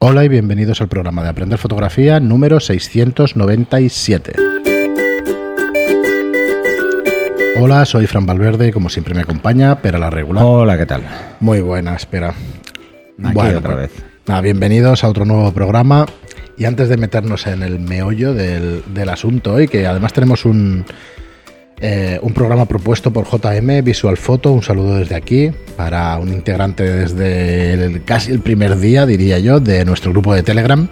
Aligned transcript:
Hola 0.00 0.24
y 0.24 0.28
bienvenidos 0.28 0.80
al 0.80 0.88
programa 0.88 1.22
de 1.24 1.30
Aprender 1.30 1.58
Fotografía 1.58 2.20
número 2.20 2.60
697. 2.60 4.32
Hola, 7.60 7.84
soy 7.84 8.06
Fran 8.06 8.24
Valverde 8.24 8.72
como 8.72 8.88
siempre 8.90 9.14
me 9.14 9.22
acompaña 9.22 9.82
Pera 9.82 9.98
la 9.98 10.10
Regular. 10.10 10.44
Hola, 10.46 10.78
¿qué 10.78 10.86
tal? 10.86 11.02
Muy 11.40 11.60
buena, 11.60 11.96
espera. 11.96 12.28
Aquí 12.28 13.34
Bueno, 13.34 13.58
otra 13.58 13.74
pues, 13.74 13.92
vez. 13.92 14.04
nada, 14.26 14.40
bienvenidos 14.40 15.02
a 15.02 15.08
otro 15.08 15.24
nuevo 15.24 15.52
programa. 15.52 16.06
Y 16.56 16.64
antes 16.64 16.88
de 16.88 16.96
meternos 16.96 17.46
en 17.48 17.62
el 17.62 17.80
meollo 17.80 18.34
del, 18.34 18.82
del 18.94 19.08
asunto 19.08 19.54
hoy, 19.54 19.66
que 19.68 19.86
además 19.86 20.12
tenemos 20.12 20.44
un, 20.44 20.84
eh, 21.80 22.18
un 22.22 22.32
programa 22.32 22.66
propuesto 22.66 23.12
por 23.12 23.26
JM 23.26 23.82
Visual 23.84 24.16
Photo, 24.16 24.50
un 24.52 24.62
saludo 24.62 24.96
desde 24.96 25.14
aquí, 25.14 25.50
para 25.76 26.16
un 26.18 26.32
integrante 26.32 26.82
desde 26.82 27.74
el- 27.74 28.04
casi 28.04 28.32
el 28.32 28.40
primer 28.40 28.78
día, 28.78 29.06
diría 29.06 29.38
yo, 29.38 29.60
de 29.60 29.84
nuestro 29.84 30.10
grupo 30.12 30.34
de 30.34 30.42
Telegram. 30.42 30.88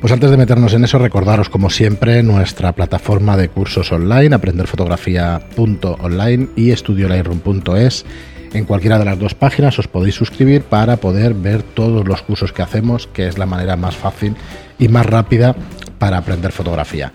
Pues 0.00 0.12
antes 0.12 0.30
de 0.30 0.36
meternos 0.36 0.74
en 0.74 0.84
eso, 0.84 0.98
recordaros 0.98 1.48
como 1.48 1.70
siempre 1.70 2.22
nuestra 2.24 2.72
plataforma 2.72 3.36
de 3.36 3.48
cursos 3.48 3.90
online, 3.92 4.34
aprenderfotografía.online 4.34 6.48
y 6.56 6.70
estudiolightroom.es. 6.72 8.04
En 8.52 8.64
cualquiera 8.64 8.98
de 8.98 9.04
las 9.06 9.18
dos 9.18 9.34
páginas 9.34 9.78
os 9.78 9.88
podéis 9.88 10.14
suscribir 10.14 10.62
para 10.62 10.96
poder 10.98 11.34
ver 11.34 11.62
todos 11.62 12.06
los 12.06 12.20
cursos 12.22 12.52
que 12.52 12.62
hacemos, 12.62 13.06
que 13.06 13.26
es 13.28 13.38
la 13.38 13.46
manera 13.46 13.76
más 13.76 13.96
fácil 13.96 14.34
y 14.78 14.88
más 14.88 15.06
rápida 15.06 15.54
para 15.98 16.18
aprender 16.18 16.52
fotografía. 16.52 17.12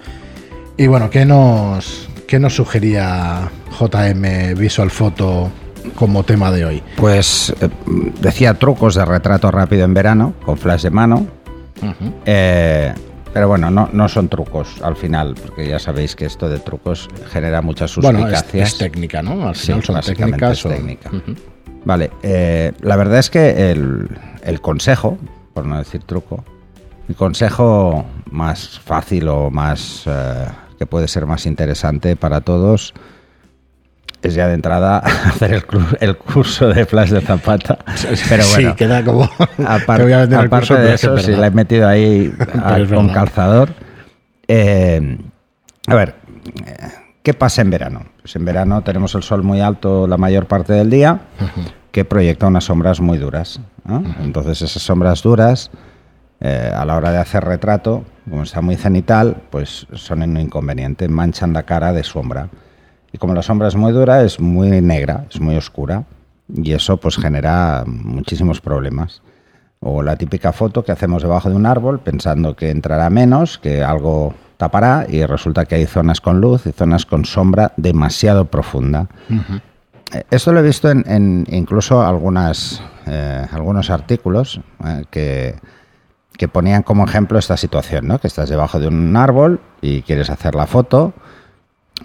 Y 0.77 0.87
bueno, 0.87 1.09
¿qué 1.09 1.25
nos, 1.25 2.06
qué 2.27 2.39
nos 2.39 2.55
sugería 2.55 3.49
JM 3.79 4.55
Visual 4.57 4.91
Photo 4.91 5.49
como 5.95 6.23
tema 6.23 6.51
de 6.51 6.65
hoy? 6.65 6.83
Pues 6.97 7.53
eh, 7.61 7.69
decía 8.21 8.53
trucos 8.55 8.95
de 8.95 9.05
retrato 9.05 9.49
rápido 9.51 9.85
en 9.85 9.93
verano, 9.93 10.33
con 10.45 10.57
flash 10.57 10.83
de 10.83 10.89
mano. 10.91 11.27
Eh, 12.25 12.93
pero 13.33 13.47
bueno, 13.47 13.69
no, 13.69 13.89
no 13.93 14.09
son 14.09 14.29
trucos 14.29 14.81
al 14.81 14.95
final, 14.95 15.35
porque 15.35 15.67
ya 15.67 15.77
sabéis 15.79 16.15
que 16.15 16.25
esto 16.25 16.49
de 16.49 16.59
trucos 16.59 17.07
genera 17.31 17.61
muchas 17.61 17.95
Bueno, 17.97 18.19
es, 18.19 18.25
suspicacias. 18.39 18.71
es 18.73 18.77
técnica, 18.79 19.21
¿no? 19.21 19.47
Al 19.47 19.55
Sí, 19.55 19.67
final 19.67 19.83
son 19.83 19.95
básicamente 19.95 20.37
técnicas. 20.37 20.57
es 20.59 20.65
o- 20.65 20.69
técnica. 20.69 21.11
Vale, 21.85 22.11
eh, 22.23 22.73
la 22.81 22.95
verdad 22.95 23.19
es 23.19 23.29
que 23.29 23.71
el, 23.71 24.09
el 24.43 24.59
consejo, 24.59 25.17
por 25.53 25.65
no 25.65 25.77
decir 25.77 26.01
truco, 26.03 26.43
el 27.07 27.15
consejo 27.15 28.05
más 28.31 28.79
fácil 28.79 29.27
o 29.29 29.49
más 29.51 30.03
que 30.77 30.85
puede 30.85 31.07
ser 31.07 31.25
más 31.25 31.45
interesante 31.45 32.15
para 32.15 32.41
todos 32.41 32.93
es 34.21 34.33
ya 34.33 34.47
de 34.47 34.53
entrada 34.53 34.97
hacer 35.25 35.63
el, 35.99 36.17
curso 36.17 36.67
de 36.69 36.85
Flash 36.85 37.09
de 37.09 37.21
Zapata. 37.21 37.77
Pero 38.29 38.43
bueno, 38.47 38.69
sí, 38.69 38.75
queda 38.75 39.03
como. 39.03 39.23
Aparte 39.65 40.49
curso, 40.49 40.75
de 40.75 40.93
eso, 40.93 41.17
si 41.17 41.31
la 41.31 41.47
he 41.47 41.51
metido 41.51 41.87
ahí 41.87 42.33
a- 42.63 42.79
con 42.93 43.09
calzador. 43.09 43.69
Eh, 44.47 45.17
a 45.87 45.95
ver, 45.95 46.15
¿qué 47.21 47.33
pasa 47.33 47.61
en 47.61 47.69
verano? 47.69 48.05
Pues 48.21 48.35
en 48.35 48.45
verano 48.45 48.81
tenemos 48.81 49.13
el 49.15 49.23
sol 49.23 49.43
muy 49.43 49.61
alto 49.61 50.07
la 50.07 50.17
mayor 50.17 50.47
parte 50.47 50.73
del 50.73 50.89
día, 50.89 51.19
que 51.91 52.05
proyecta 52.05 52.47
unas 52.47 52.65
sombras 52.65 52.99
muy 53.01 53.17
duras. 53.17 53.59
¿no? 53.85 54.03
Entonces 54.21 54.61
esas 54.61 54.81
sombras 54.81 55.21
duras, 55.21 55.69
eh, 56.39 56.71
a 56.73 56.85
la 56.85 56.95
hora 56.95 57.11
de 57.11 57.17
hacer 57.17 57.43
retrato, 57.43 58.03
como 58.29 58.43
está 58.43 58.61
muy 58.61 58.75
cenital, 58.75 59.37
pues 59.49 59.87
son 59.93 60.21
un 60.21 60.37
inconveniente, 60.37 61.07
manchan 61.07 61.53
la 61.53 61.63
cara 61.63 61.93
de 61.93 62.03
sombra. 62.03 62.49
Y 63.11 63.17
como 63.17 63.33
la 63.33 63.41
sombra 63.41 63.67
es 63.67 63.75
muy 63.75 63.91
dura, 63.93 64.21
es 64.21 64.39
muy 64.39 64.81
negra, 64.81 65.25
es 65.29 65.39
muy 65.39 65.55
oscura, 65.55 66.03
y 66.53 66.73
eso 66.73 66.97
pues 66.97 67.17
genera 67.17 67.83
muchísimos 67.87 68.61
problemas. 68.61 69.21
O 69.79 70.01
la 70.01 70.15
típica 70.15 70.51
foto 70.53 70.83
que 70.83 70.91
hacemos 70.91 71.21
debajo 71.21 71.49
de 71.49 71.55
un 71.55 71.65
árbol 71.65 71.99
pensando 71.99 72.55
que 72.55 72.69
entrará 72.71 73.09
menos, 73.09 73.57
que 73.57 73.83
algo 73.83 74.33
tapará 74.57 75.05
y 75.07 75.23
resulta 75.25 75.65
que 75.65 75.75
hay 75.75 75.85
zonas 75.85 76.19
con 76.19 76.41
luz 76.41 76.65
y 76.65 76.71
zonas 76.71 77.05
con 77.05 77.25
sombra 77.25 77.73
demasiado 77.77 78.45
profunda. 78.45 79.07
Eh, 80.13 80.23
Esto 80.31 80.51
lo 80.51 80.59
he 80.59 80.63
visto 80.63 80.89
en, 80.89 81.03
en 81.07 81.45
incluso 81.49 82.01
algunas, 82.01 82.81
eh, 83.05 83.45
algunos 83.51 83.89
artículos 83.89 84.59
eh, 84.83 85.03
que, 85.11 85.55
que 86.37 86.47
ponían 86.47 86.83
como 86.83 87.05
ejemplo 87.05 87.39
esta 87.39 87.57
situación, 87.57 88.07
¿no? 88.07 88.19
que 88.19 88.27
estás 88.27 88.49
debajo 88.49 88.79
de 88.79 88.87
un 88.87 89.15
árbol 89.15 89.59
y 89.81 90.01
quieres 90.03 90.29
hacer 90.29 90.55
la 90.55 90.67
foto, 90.67 91.13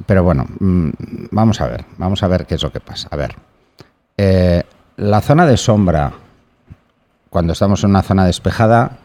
pero 0.07 0.25
bueno, 0.25 0.47
mm, 0.59 0.91
vamos 1.31 1.61
a 1.61 1.69
ver, 1.69 1.85
vamos 1.99 2.23
a 2.23 2.29
ver 2.29 2.47
qué 2.47 2.55
es 2.55 2.63
lo 2.63 2.73
que 2.73 2.81
pasa. 2.81 3.09
A 3.11 3.17
ver, 3.17 3.37
eh, 4.17 4.63
la 4.97 5.21
zona 5.21 5.47
de 5.47 5.57
sombra 5.57 6.13
cuando 7.33 7.55
estamos 7.55 7.83
en 7.83 7.89
una 7.89 8.03
zona 8.03 8.27
despejada, 8.27 8.99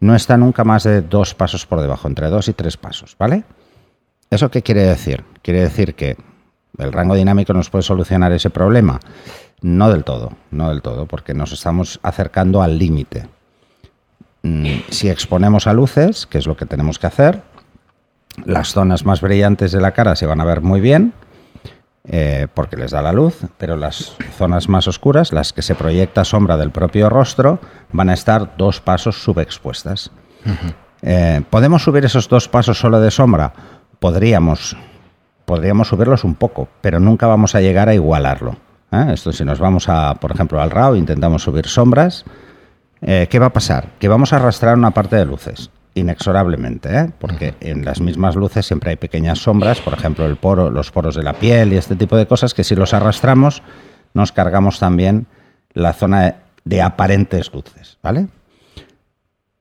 no 0.00 0.14
está 0.14 0.36
nunca 0.36 0.62
más 0.62 0.84
de 0.84 1.00
dos 1.00 1.34
pasos 1.34 1.64
por 1.64 1.80
debajo, 1.80 2.06
entre 2.06 2.28
dos 2.28 2.48
y 2.48 2.52
tres 2.52 2.76
pasos, 2.76 3.16
¿vale? 3.18 3.44
¿Eso 4.28 4.50
qué 4.50 4.60
quiere 4.60 4.82
decir? 4.82 5.24
Quiere 5.40 5.60
decir 5.60 5.94
que 5.94 6.18
el 6.76 6.92
rango 6.92 7.14
dinámico 7.14 7.54
nos 7.54 7.70
puede 7.70 7.82
solucionar 7.82 8.30
ese 8.32 8.50
problema. 8.50 9.00
No 9.62 9.90
del 9.90 10.04
todo, 10.04 10.32
no 10.50 10.68
del 10.68 10.82
todo, 10.82 11.06
porque 11.06 11.32
nos 11.32 11.50
estamos 11.50 11.98
acercando 12.02 12.60
al 12.60 12.76
límite. 12.76 13.26
Mm, 14.42 14.66
Si 14.90 15.08
exponemos 15.08 15.66
a 15.66 15.72
luces, 15.72 16.26
que 16.26 16.38
es 16.38 16.46
lo 16.46 16.56
que 16.56 16.66
tenemos 16.66 16.98
que 16.98 17.06
hacer, 17.06 17.42
las 18.44 18.72
zonas 18.72 19.04
más 19.04 19.20
brillantes 19.20 19.72
de 19.72 19.80
la 19.80 19.92
cara 19.92 20.14
se 20.16 20.26
van 20.26 20.40
a 20.40 20.44
ver 20.44 20.60
muy 20.60 20.80
bien, 20.80 21.12
eh, 22.08 22.46
porque 22.54 22.76
les 22.76 22.92
da 22.92 23.02
la 23.02 23.12
luz, 23.12 23.38
pero 23.58 23.76
las 23.76 24.16
zonas 24.36 24.68
más 24.68 24.86
oscuras, 24.86 25.32
las 25.32 25.52
que 25.52 25.62
se 25.62 25.74
proyecta 25.74 26.24
sombra 26.24 26.56
del 26.56 26.70
propio 26.70 27.08
rostro, 27.08 27.58
van 27.92 28.10
a 28.10 28.14
estar 28.14 28.56
dos 28.56 28.80
pasos 28.80 29.22
subexpuestas. 29.22 30.10
Eh, 31.02 31.42
¿Podemos 31.50 31.82
subir 31.82 32.04
esos 32.04 32.28
dos 32.28 32.48
pasos 32.48 32.78
solo 32.78 33.00
de 33.00 33.10
sombra? 33.10 33.52
Podríamos, 33.98 34.76
podríamos 35.44 35.88
subirlos 35.88 36.22
un 36.22 36.34
poco, 36.36 36.68
pero 36.80 37.00
nunca 37.00 37.26
vamos 37.26 37.54
a 37.56 37.60
llegar 37.60 37.88
a 37.88 37.94
igualarlo. 37.94 38.56
¿eh? 38.92 39.06
Esto 39.12 39.32
si 39.32 39.44
nos 39.44 39.58
vamos 39.58 39.88
a, 39.88 40.14
por 40.14 40.30
ejemplo, 40.30 40.60
al 40.60 40.70
RAW, 40.70 40.94
intentamos 40.94 41.42
subir 41.42 41.66
sombras, 41.66 42.24
eh, 43.06 43.28
¿qué 43.30 43.38
va 43.38 43.46
a 43.46 43.52
pasar? 43.52 43.92
Que 44.00 44.08
vamos 44.08 44.32
a 44.32 44.36
arrastrar 44.36 44.76
una 44.76 44.90
parte 44.90 45.14
de 45.14 45.24
luces, 45.24 45.70
inexorablemente, 45.94 46.94
¿eh? 46.94 47.10
porque 47.20 47.54
en 47.60 47.84
las 47.84 48.00
mismas 48.00 48.34
luces 48.34 48.66
siempre 48.66 48.90
hay 48.90 48.96
pequeñas 48.96 49.38
sombras, 49.38 49.80
por 49.80 49.94
ejemplo, 49.94 50.26
el 50.26 50.36
poro, 50.36 50.70
los 50.70 50.90
poros 50.90 51.14
de 51.14 51.22
la 51.22 51.32
piel 51.32 51.72
y 51.72 51.76
este 51.76 51.94
tipo 51.94 52.16
de 52.16 52.26
cosas, 52.26 52.52
que 52.52 52.64
si 52.64 52.74
los 52.74 52.92
arrastramos, 52.92 53.62
nos 54.12 54.32
cargamos 54.32 54.80
también 54.80 55.28
la 55.72 55.92
zona 55.92 56.22
de, 56.22 56.34
de 56.64 56.82
aparentes 56.82 57.52
luces, 57.54 57.96
¿vale? 58.02 58.26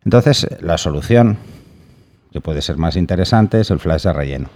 Entonces, 0.03 0.47
la 0.59 0.79
solución, 0.79 1.38
que 2.31 2.41
puede 2.41 2.63
ser 2.63 2.78
más 2.78 2.95
interesante, 2.95 3.61
es 3.61 3.69
el 3.69 3.79
flash 3.79 4.03
de 4.03 4.13
relleno. 4.13 4.50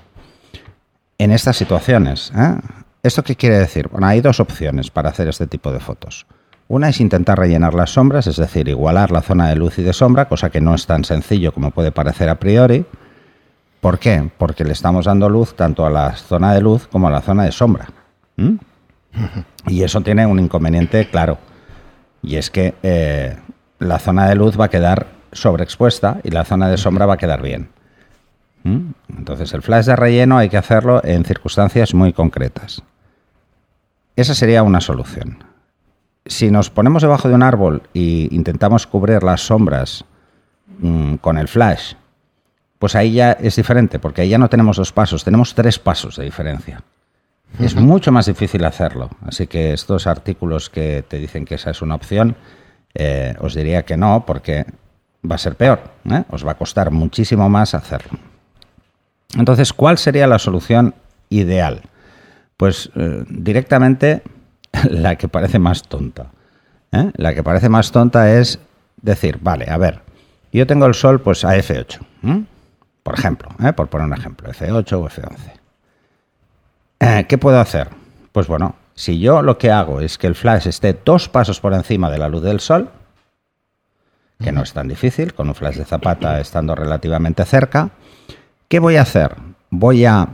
En 1.19 1.31
estas 1.31 1.57
situaciones, 1.57 2.31
¿eh? 2.35 2.55
¿esto 3.03 3.23
qué 3.23 3.35
quiere 3.35 3.59
decir? 3.59 3.87
Bueno, 3.87 4.07
hay 4.07 4.21
dos 4.21 4.39
opciones 4.39 4.89
para 4.89 5.09
hacer 5.09 5.27
este 5.27 5.45
tipo 5.45 5.71
de 5.71 5.79
fotos. 5.79 6.25
Una 6.69 6.89
es 6.89 7.01
intentar 7.01 7.39
rellenar 7.39 7.73
las 7.73 7.89
sombras, 7.89 8.27
es 8.27 8.37
decir, 8.37 8.69
igualar 8.69 9.09
la 9.09 9.23
zona 9.23 9.49
de 9.49 9.55
luz 9.55 9.79
y 9.79 9.81
de 9.81 9.91
sombra, 9.91 10.29
cosa 10.29 10.51
que 10.51 10.61
no 10.61 10.75
es 10.75 10.85
tan 10.85 11.03
sencillo 11.03 11.51
como 11.51 11.71
puede 11.71 11.91
parecer 11.91 12.29
a 12.29 12.35
priori. 12.39 12.85
¿Por 13.81 13.97
qué? 13.97 14.29
Porque 14.37 14.63
le 14.63 14.73
estamos 14.73 15.05
dando 15.05 15.29
luz 15.29 15.55
tanto 15.55 15.83
a 15.83 15.89
la 15.89 16.15
zona 16.15 16.53
de 16.53 16.61
luz 16.61 16.87
como 16.87 17.07
a 17.07 17.11
la 17.11 17.21
zona 17.21 17.45
de 17.45 17.51
sombra. 17.51 17.87
Y 19.65 19.81
eso 19.81 20.01
tiene 20.01 20.27
un 20.27 20.39
inconveniente 20.39 21.09
claro. 21.09 21.39
Y 22.21 22.35
es 22.35 22.51
que 22.51 22.75
eh, 22.83 23.35
la 23.79 23.97
zona 23.97 24.29
de 24.29 24.35
luz 24.35 24.59
va 24.59 24.65
a 24.65 24.69
quedar 24.69 25.07
sobreexpuesta 25.31 26.19
y 26.23 26.29
la 26.29 26.45
zona 26.45 26.69
de 26.69 26.77
sombra 26.77 27.07
va 27.07 27.15
a 27.15 27.17
quedar 27.17 27.41
bien. 27.41 27.69
Entonces 29.17 29.51
el 29.55 29.63
flash 29.63 29.85
de 29.85 29.95
relleno 29.95 30.37
hay 30.37 30.49
que 30.49 30.57
hacerlo 30.57 31.01
en 31.03 31.25
circunstancias 31.25 31.95
muy 31.95 32.13
concretas. 32.13 32.83
Esa 34.15 34.35
sería 34.35 34.61
una 34.61 34.81
solución. 34.81 35.48
Si 36.29 36.51
nos 36.51 36.69
ponemos 36.69 37.01
debajo 37.01 37.27
de 37.27 37.33
un 37.33 37.41
árbol 37.41 37.81
e 37.95 38.29
intentamos 38.29 38.85
cubrir 38.85 39.23
las 39.23 39.41
sombras 39.41 40.05
mm, 40.77 41.15
con 41.15 41.39
el 41.39 41.47
flash, 41.47 41.95
pues 42.77 42.95
ahí 42.95 43.13
ya 43.13 43.31
es 43.31 43.55
diferente, 43.55 43.97
porque 43.97 44.21
ahí 44.21 44.29
ya 44.29 44.37
no 44.37 44.47
tenemos 44.47 44.77
dos 44.77 44.93
pasos, 44.93 45.23
tenemos 45.23 45.55
tres 45.55 45.79
pasos 45.79 46.17
de 46.17 46.25
diferencia. 46.25 46.83
Es 47.57 47.75
mucho 47.75 48.11
más 48.11 48.27
difícil 48.27 48.63
hacerlo. 48.63 49.09
Así 49.25 49.47
que 49.47 49.73
estos 49.73 50.05
artículos 50.05 50.69
que 50.69 51.03
te 51.05 51.17
dicen 51.17 51.45
que 51.45 51.55
esa 51.55 51.71
es 51.71 51.81
una 51.81 51.95
opción, 51.95 52.35
eh, 52.93 53.33
os 53.39 53.55
diría 53.55 53.83
que 53.83 53.97
no, 53.97 54.23
porque 54.27 54.67
va 55.29 55.33
a 55.33 55.39
ser 55.39 55.55
peor. 55.55 55.81
¿eh? 56.11 56.23
Os 56.29 56.45
va 56.45 56.51
a 56.51 56.57
costar 56.57 56.91
muchísimo 56.91 57.49
más 57.49 57.73
hacerlo. 57.73 58.19
Entonces, 59.35 59.73
¿cuál 59.73 59.97
sería 59.97 60.27
la 60.27 60.37
solución 60.37 60.93
ideal? 61.29 61.81
Pues 62.55 62.91
eh, 62.95 63.25
directamente 63.27 64.21
la 64.89 65.15
que 65.15 65.27
parece 65.27 65.59
más 65.59 65.83
tonta. 65.83 66.31
¿eh? 66.91 67.11
La 67.15 67.33
que 67.33 67.43
parece 67.43 67.69
más 67.69 67.91
tonta 67.91 68.33
es 68.33 68.59
decir, 69.01 69.39
vale, 69.41 69.65
a 69.69 69.77
ver, 69.77 70.01
yo 70.51 70.67
tengo 70.67 70.85
el 70.85 70.93
sol 70.93 71.21
pues 71.21 71.45
a 71.45 71.55
F8, 71.55 71.99
¿m? 72.23 72.45
por 73.03 73.17
ejemplo, 73.17 73.49
¿eh? 73.63 73.73
por 73.73 73.87
poner 73.87 74.07
un 74.07 74.13
ejemplo, 74.13 74.49
F8 74.51 74.93
o 74.93 75.09
F11. 75.09 75.37
Eh, 76.99 77.25
¿Qué 77.27 77.37
puedo 77.37 77.59
hacer? 77.59 77.89
Pues 78.31 78.47
bueno, 78.47 78.75
si 78.93 79.19
yo 79.19 79.41
lo 79.41 79.57
que 79.57 79.71
hago 79.71 80.01
es 80.01 80.17
que 80.17 80.27
el 80.27 80.35
flash 80.35 80.67
esté 80.67 80.99
dos 81.05 81.29
pasos 81.29 81.59
por 81.59 81.73
encima 81.73 82.11
de 82.11 82.17
la 82.17 82.27
luz 82.27 82.43
del 82.43 82.59
sol, 82.59 82.91
que 84.41 84.51
no 84.51 84.63
es 84.63 84.73
tan 84.73 84.87
difícil, 84.87 85.33
con 85.33 85.49
un 85.49 85.55
flash 85.55 85.75
de 85.75 85.85
zapata 85.85 86.39
estando 86.39 86.73
relativamente 86.73 87.43
cerca. 87.45 87.89
¿Qué 88.69 88.79
voy 88.79 88.95
a 88.95 89.01
hacer? 89.01 89.35
Voy 89.69 90.05
a, 90.05 90.29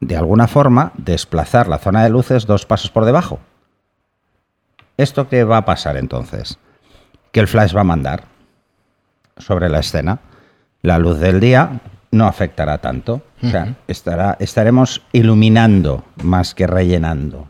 de 0.00 0.16
alguna 0.16 0.48
forma, 0.48 0.92
desplazar 0.96 1.68
la 1.68 1.78
zona 1.78 2.02
de 2.02 2.10
luces 2.10 2.46
dos 2.46 2.66
pasos 2.66 2.90
por 2.90 3.04
debajo. 3.06 3.40
¿Esto 4.98 5.28
qué 5.28 5.44
va 5.44 5.58
a 5.58 5.64
pasar 5.64 5.96
entonces? 5.96 6.58
Que 7.30 7.38
el 7.40 7.46
flash 7.46 7.74
va 7.74 7.82
a 7.82 7.84
mandar 7.84 8.24
sobre 9.36 9.68
la 9.68 9.78
escena. 9.78 10.18
La 10.82 10.98
luz 10.98 11.20
del 11.20 11.38
día 11.38 11.80
no 12.10 12.26
afectará 12.26 12.78
tanto. 12.78 13.22
O 13.42 13.48
sea, 13.48 13.76
estará, 13.86 14.36
estaremos 14.40 15.02
iluminando 15.12 16.04
más 16.22 16.54
que 16.54 16.66
rellenando. 16.66 17.48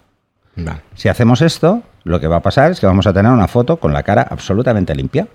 Si 0.94 1.08
hacemos 1.08 1.40
esto, 1.40 1.82
lo 2.04 2.20
que 2.20 2.26
va 2.26 2.36
a 2.36 2.42
pasar 2.42 2.70
es 2.72 2.80
que 2.80 2.86
vamos 2.86 3.06
a 3.06 3.12
tener 3.14 3.32
una 3.32 3.48
foto 3.48 3.78
con 3.78 3.94
la 3.94 4.02
cara 4.02 4.26
absolutamente 4.28 4.94
limpia. 4.94 5.26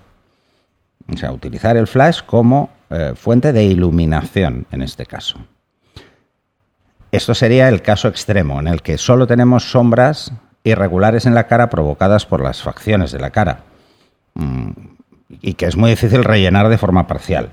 O 1.12 1.18
sea, 1.18 1.32
utilizar 1.32 1.78
el 1.78 1.88
flash 1.88 2.22
como 2.26 2.70
eh, 2.92 3.14
fuente 3.16 3.54
de 3.54 3.64
iluminación 3.64 4.68
en 4.70 4.84
este 4.84 5.06
caso. 5.06 5.40
Esto 7.12 7.34
sería 7.34 7.70
el 7.70 7.82
caso 7.82 8.08
extremo, 8.08 8.60
en 8.60 8.68
el 8.68 8.82
que 8.82 8.98
solo 8.98 9.26
tenemos 9.26 9.72
sombras 9.72 10.32
irregulares 10.64 11.26
en 11.26 11.36
la 11.36 11.48
cara 11.48 11.70
provocadas 11.70 12.26
por 12.26 12.42
las 12.42 12.62
facciones 12.62 13.12
de 13.12 13.20
la 13.20 13.32
cara. 13.32 13.64
Mm, 14.36 14.70
y 15.42 15.54
que 15.56 15.66
es 15.66 15.76
muy 15.76 15.90
difícil 15.90 16.24
rellenar 16.24 16.70
de 16.70 16.78
forma 16.78 17.08
parcial. 17.08 17.50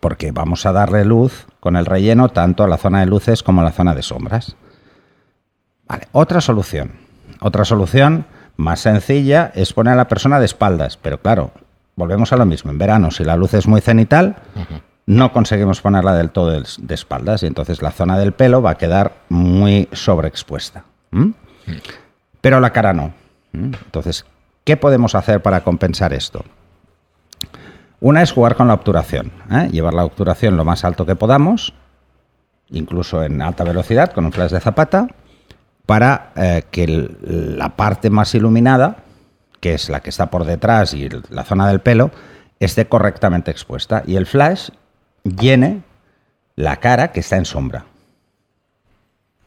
Porque 0.00 0.32
vamos 0.32 0.64
a 0.66 0.72
darle 0.72 1.04
luz 1.04 1.46
con 1.60 1.76
el 1.76 1.86
relleno 1.86 2.28
tanto 2.28 2.64
a 2.64 2.68
la 2.68 2.78
zona 2.78 3.00
de 3.00 3.06
luces 3.06 3.42
como 3.42 3.60
a 3.60 3.64
la 3.64 3.72
zona 3.72 3.94
de 3.94 4.02
sombras. 4.02 4.56
Vale, 5.86 6.08
otra 6.12 6.40
solución. 6.40 6.92
Otra 7.40 7.64
solución 7.64 8.26
más 8.56 8.80
sencilla 8.80 9.52
es 9.54 9.72
poner 9.72 9.94
a 9.94 9.96
la 9.96 10.08
persona 10.08 10.38
de 10.38 10.46
espaldas, 10.46 10.96
pero 10.96 11.18
claro, 11.18 11.50
volvemos 11.96 12.32
a 12.32 12.36
lo 12.36 12.46
mismo. 12.46 12.70
En 12.70 12.78
verano, 12.78 13.10
si 13.10 13.24
la 13.24 13.36
luz 13.36 13.54
es 13.54 13.66
muy 13.66 13.80
cenital, 13.80 14.36
no 15.06 15.32
conseguimos 15.32 15.80
ponerla 15.80 16.14
del 16.14 16.30
todo 16.30 16.50
de 16.50 16.94
espaldas 16.94 17.42
y 17.42 17.46
entonces 17.46 17.82
la 17.82 17.90
zona 17.90 18.18
del 18.18 18.32
pelo 18.32 18.62
va 18.62 18.70
a 18.70 18.78
quedar 18.78 19.12
muy 19.28 19.88
sobreexpuesta. 19.92 20.84
Pero 22.44 22.60
la 22.60 22.74
cara 22.74 22.92
no. 22.92 23.10
Entonces, 23.54 24.26
¿qué 24.64 24.76
podemos 24.76 25.14
hacer 25.14 25.40
para 25.40 25.64
compensar 25.64 26.12
esto? 26.12 26.44
Una 28.00 28.20
es 28.20 28.32
jugar 28.32 28.54
con 28.54 28.68
la 28.68 28.74
obturación, 28.74 29.32
¿eh? 29.50 29.70
llevar 29.72 29.94
la 29.94 30.04
obturación 30.04 30.54
lo 30.58 30.62
más 30.62 30.84
alto 30.84 31.06
que 31.06 31.16
podamos, 31.16 31.72
incluso 32.68 33.22
en 33.22 33.40
alta 33.40 33.64
velocidad, 33.64 34.12
con 34.12 34.26
un 34.26 34.32
flash 34.32 34.50
de 34.50 34.60
zapata 34.60 35.08
para 35.86 36.32
eh, 36.36 36.64
que 36.70 37.08
la 37.22 37.76
parte 37.76 38.10
más 38.10 38.34
iluminada, 38.34 38.96
que 39.60 39.72
es 39.72 39.88
la 39.88 40.00
que 40.00 40.10
está 40.10 40.28
por 40.28 40.44
detrás 40.44 40.92
y 40.92 41.08
la 41.30 41.44
zona 41.44 41.66
del 41.66 41.80
pelo, 41.80 42.10
esté 42.60 42.88
correctamente 42.88 43.52
expuesta 43.52 44.02
y 44.06 44.16
el 44.16 44.26
flash 44.26 44.68
llene 45.22 45.80
la 46.56 46.76
cara 46.76 47.10
que 47.10 47.20
está 47.20 47.38
en 47.38 47.46
sombra. 47.46 47.86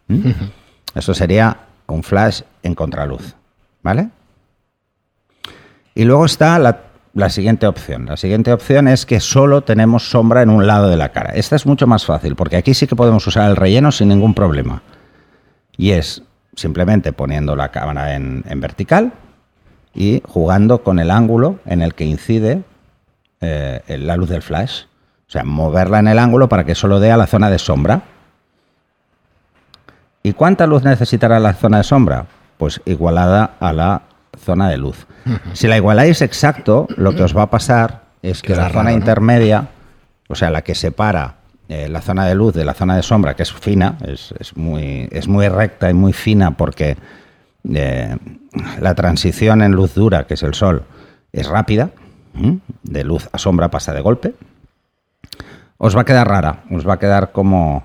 ¿Mm? 0.07 0.31
Eso 0.95 1.13
sería 1.13 1.59
un 1.85 2.01
flash 2.01 2.41
en 2.67 2.75
contraluz, 2.75 3.35
¿vale? 3.81 4.09
Y 5.95 6.03
luego 6.03 6.25
está 6.25 6.59
la, 6.59 7.29
siguiente 7.29 7.65
opción. 7.65 8.05
La 8.05 8.17
siguiente 8.17 8.53
opción 8.53 8.87
es 8.87 9.07
que 9.07 9.19
solo 9.19 9.63
tenemos 9.63 10.11
sombra 10.11 10.43
en 10.43 10.51
un 10.51 10.67
lado 10.67 10.89
de 10.89 10.97
la 10.97 11.09
cara. 11.09 11.31
Esta 11.33 11.55
es 11.55 11.65
mucho 11.65 11.87
más 11.87 12.05
fácil, 12.05 12.35
porque 12.35 12.57
aquí 12.57 12.75
sí 12.75 12.85
que 12.85 12.95
podemos 12.95 13.25
usar 13.25 13.49
el 13.49 13.55
relleno 13.55 13.91
sin 13.91 14.09
ningún 14.09 14.35
problema. 14.35 14.83
Y 15.75 15.91
es 15.91 16.21
simplemente 16.55 17.13
poniendo 17.13 17.55
la 17.55 17.69
cámara 17.69 18.15
en, 18.15 18.43
vertical 18.61 19.13
y 19.95 20.21
jugando 20.27 20.83
con 20.83 20.99
el 20.99 21.09
ángulo 21.09 21.59
en 21.65 21.81
el 21.81 21.95
que 21.95 22.05
incide 22.05 22.61
eh, 23.41 23.81
la 23.99 24.15
luz 24.17 24.29
del 24.29 24.43
flash. 24.43 24.83
O 25.27 25.31
sea, 25.31 25.43
moverla 25.43 25.99
en 25.99 26.09
el 26.09 26.19
ángulo 26.19 26.47
para 26.47 26.63
que 26.63 26.75
solo 26.75 26.99
dé 26.99 27.11
a 27.11 27.17
la 27.17 27.25
zona 27.25 27.49
de 27.49 27.57
sombra. 27.57 28.03
¿Y 30.21 30.33
cuánta 30.33 30.67
luz 30.67 30.83
necesitará 30.83 31.39
la 31.39 31.53
zona 31.53 31.77
de 31.77 31.83
sombra? 31.83 32.27
Pues 32.57 32.81
igualada 32.85 33.51
a 33.59 33.73
la 33.73 34.01
zona 34.37 34.69
de 34.69 34.77
luz. 34.77 35.05
Si 35.53 35.67
la 35.67 35.77
igualáis 35.77 36.21
exacto, 36.21 36.87
lo 36.95 37.13
que 37.13 37.23
os 37.23 37.35
va 37.35 37.43
a 37.43 37.49
pasar 37.49 38.03
es 38.21 38.41
que 38.41 38.55
la 38.55 38.69
zona 38.69 38.93
intermedia, 38.93 39.67
o 40.27 40.35
sea, 40.35 40.49
la 40.49 40.61
que 40.61 40.75
separa 40.75 41.35
eh, 41.69 41.89
la 41.89 42.01
zona 42.01 42.25
de 42.25 42.33
luz 42.33 42.53
de 42.53 42.63
la 42.63 42.73
zona 42.73 42.95
de 42.95 43.03
sombra, 43.03 43.35
que 43.35 43.43
es 43.43 43.51
fina, 43.51 43.97
es, 44.05 44.55
muy, 44.55 45.09
es 45.11 45.27
muy 45.27 45.49
recta 45.49 45.89
y 45.89 45.93
muy 45.93 46.13
fina 46.13 46.51
porque 46.51 46.97
eh, 47.73 48.15
la 48.79 48.95
transición 48.95 49.61
en 49.61 49.73
luz 49.73 49.93
dura, 49.93 50.25
que 50.25 50.35
es 50.35 50.43
el 50.43 50.53
sol, 50.53 50.83
es 51.33 51.47
rápida, 51.47 51.89
de 52.83 53.03
luz 53.03 53.27
a 53.31 53.37
sombra 53.37 53.69
pasa 53.69 53.93
de 53.93 54.01
golpe, 54.01 54.33
os 55.77 55.95
va 55.95 56.01
a 56.01 56.05
quedar 56.05 56.27
rara, 56.27 56.63
os 56.71 56.87
va 56.87 56.93
a 56.93 56.99
quedar 56.99 57.31
como 57.31 57.83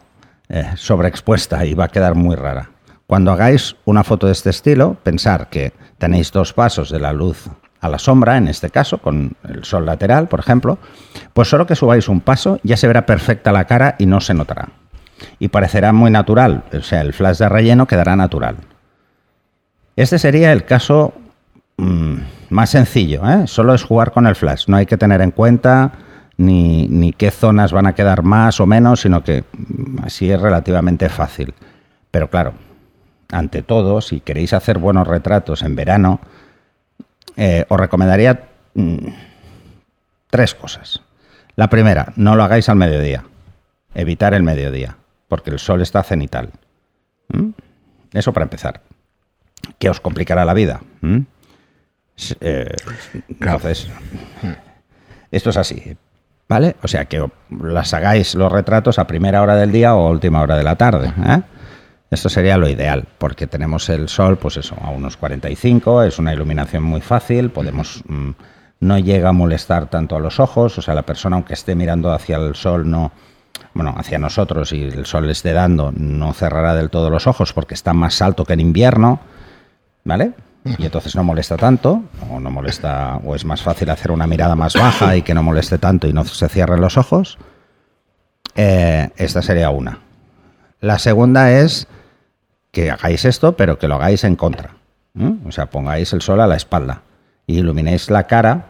eh, 0.49 0.73
sobreexpuesta 0.77 1.65
y 1.65 1.75
va 1.75 1.85
a 1.85 1.89
quedar 1.89 2.15
muy 2.15 2.37
rara. 2.37 2.71
Cuando 3.13 3.31
hagáis 3.31 3.77
una 3.85 4.05
foto 4.05 4.27
de 4.27 4.33
este 4.33 4.49
estilo, 4.49 4.97
pensar 5.03 5.51
que 5.51 5.75
tenéis 5.99 6.33
dos 6.33 6.55
pasos 6.55 6.89
de 6.89 6.99
la 6.99 7.13
luz 7.13 7.47
a 7.83 7.91
la 7.91 7.99
sombra, 7.99 8.39
en 8.39 8.49
este 8.49 8.71
caso, 8.71 8.97
con 8.97 9.33
el 9.47 9.65
sol 9.65 9.85
lateral, 9.85 10.29
por 10.29 10.41
ejemplo, 10.41 10.79
pues 11.35 11.49
solo 11.49 11.67
que 11.67 11.77
subáis 11.77 12.09
un 12.09 12.23
paso 12.23 12.59
ya 12.63 12.79
se 12.79 12.87
verá 12.87 13.05
perfecta 13.05 13.53
la 13.53 13.67
cara 13.67 13.97
y 13.99 14.07
no 14.07 14.23
se 14.23 14.33
notará. 14.33 14.71
Y 15.39 15.49
parecerá 15.49 15.93
muy 15.93 16.11
natural, 16.11 16.65
o 16.73 16.81
sea, 16.81 17.03
el 17.03 17.13
flash 17.13 17.37
de 17.37 17.51
relleno 17.51 17.87
quedará 17.87 18.17
natural. 18.17 18.57
Este 19.95 20.19
sería 20.19 20.51
el 20.51 20.65
caso 20.65 21.13
mm, 21.77 22.17
más 22.49 22.71
sencillo, 22.71 23.29
¿eh? 23.29 23.47
solo 23.47 23.75
es 23.75 23.85
jugar 23.85 24.13
con 24.13 24.27
el 24.27 24.37
flash, 24.37 24.69
no 24.69 24.79
hay 24.79 24.87
que 24.87 24.97
tener 24.97 25.21
en 25.21 25.33
cuenta 25.33 25.93
ni, 26.39 26.89
ni 26.89 27.13
qué 27.13 27.31
zonas 27.31 27.73
van 27.73 27.85
a 27.85 27.95
quedar 27.95 28.23
más 28.23 28.59
o 28.59 28.65
menos, 28.65 29.03
sino 29.03 29.23
que 29.23 29.45
mm, 29.53 29.99
así 30.03 30.31
es 30.31 30.41
relativamente 30.41 31.11
fácil. 31.11 31.53
Pero 32.11 32.31
claro, 32.31 32.55
ante 33.33 33.63
todo, 33.63 34.01
si 34.01 34.21
queréis 34.21 34.53
hacer 34.53 34.79
buenos 34.79 35.09
retratos 35.09 35.63
en 35.63 35.75
verano, 35.75 36.21
eh, 37.37 37.65
os 37.69 37.81
recomendaría 37.81 38.49
mm, 38.75 39.09
tres 40.31 40.55
cosas. 40.55 41.03
La 41.57 41.69
primera, 41.69 42.13
no 42.17 42.37
lo 42.37 42.45
hagáis 42.45 42.69
al 42.69 42.77
mediodía. 42.77 43.25
Evitar 43.95 44.35
el 44.35 44.43
mediodía, 44.43 44.97
porque 45.29 45.51
el 45.51 45.59
sol 45.59 45.83
está 45.83 46.03
cenital. 46.03 46.51
¿Mm? 47.29 47.51
Eso 48.13 48.33
para 48.33 48.45
empezar. 48.45 48.83
Que 49.79 49.91
os 49.91 50.01
complicará 50.01 50.45
la 50.45 50.55
vida. 50.55 50.81
¿Mm? 51.01 51.21
Eh, 52.41 52.77
entonces, 53.29 53.89
esto 55.31 55.51
es 55.51 55.57
así. 55.57 55.97
¿Vale? 56.49 56.77
O 56.83 56.89
sea, 56.89 57.07
que 57.07 57.27
las 57.63 57.95
hagáis 57.95 58.35
los 58.35 58.53
retratos 58.53 58.99
a 58.99 59.07
primera 59.07 59.41
hora 59.41 59.57
del 59.57 59.73
día 59.73 59.95
o 59.95 60.11
última 60.11 60.43
hora 60.43 60.57
de 60.57 60.63
la 60.63 60.77
tarde. 60.77 61.09
¿eh? 61.09 61.43
Esto 62.13 62.29
sería 62.29 62.59
lo 62.59 62.69
ideal, 62.69 63.09
porque 63.17 63.47
tenemos 63.47 63.89
el 63.89 64.07
sol, 64.07 64.37
pues 64.37 64.59
eso, 64.59 64.77
a 64.83 64.91
unos 64.91 65.17
45, 65.17 66.03
es 66.03 66.19
una 66.19 66.35
iluminación 66.35 66.83
muy 66.83 67.01
fácil, 67.01 67.51
podemos... 67.51 68.05
Mm, 68.07 68.31
no 68.81 68.99
llega 68.99 69.29
a 69.29 69.33
molestar 69.33 69.89
tanto 69.89 70.17
a 70.17 70.21
los 70.21 70.41
ojos, 70.41 70.77
o 70.77 70.83
sea, 70.83 70.93
la 70.93 71.03
persona 71.03 71.37
aunque 71.37 71.55
esté 71.55 71.77
mirando 71.77 72.13
hacia 72.13 72.37
el 72.37 72.57
sol, 72.57 72.91
no, 72.91 73.13
bueno, 73.75 73.95
hacia 73.97 74.19
nosotros 74.19 74.73
y 74.73 74.83
el 74.83 75.07
sol 75.07 75.27
le 75.27 75.33
esté 75.33 75.53
dando, 75.53 75.93
no 75.97 76.33
cerrará 76.35 76.75
del 76.75 76.91
todo 76.91 77.09
los 77.09 77.29
ojos 77.29 77.53
porque 77.53 77.75
está 77.75 77.93
más 77.93 78.21
alto 78.21 78.45
que 78.45 78.55
en 78.55 78.61
invierno, 78.61 79.21
¿vale? 80.05 80.33
Y 80.65 80.85
entonces 80.85 81.15
no 81.15 81.23
molesta 81.23 81.57
tanto, 81.57 82.03
o 82.29 82.41
no 82.41 82.51
molesta, 82.51 83.21
o 83.25 83.37
es 83.37 83.45
más 83.45 83.63
fácil 83.63 83.89
hacer 83.89 84.11
una 84.11 84.27
mirada 84.27 84.57
más 84.57 84.75
baja 84.75 85.17
y 85.17 85.23
que 85.23 85.33
no 85.33 85.45
moleste 85.45 85.79
tanto 85.79 86.09
y 86.09 86.13
no 86.13 86.25
se 86.25 86.49
cierren 86.49 86.81
los 86.81 86.99
ojos. 86.99 87.39
Eh, 88.57 89.11
esta 89.17 89.43
sería 89.43 89.71
una. 89.71 90.01
La 90.81 90.99
segunda 90.99 91.53
es 91.53 91.87
que 92.73 92.91
hagáis 92.91 93.25
esto, 93.25 93.57
pero 93.57 93.79
que 93.79 93.87
lo 93.87 93.95
hagáis 93.95 94.25
en 94.25 94.35
contra. 94.35 94.71
O 95.47 95.53
sea, 95.53 95.67
pongáis 95.67 96.13
el 96.15 96.23
sol 96.23 96.41
a 96.41 96.47
la 96.47 96.57
espalda 96.57 97.03
y 97.47 97.59
iluminéis 97.59 98.11
la 98.11 98.27
cara 98.27 98.67